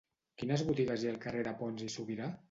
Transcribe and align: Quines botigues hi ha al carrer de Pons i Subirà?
Quines 0.43 0.61
botigues 0.69 1.03
hi 1.03 1.09
ha 1.09 1.11
al 1.15 1.19
carrer 1.25 1.43
de 1.49 1.51
Pons 1.59 1.83
i 1.89 1.91
Subirà? 1.97 2.31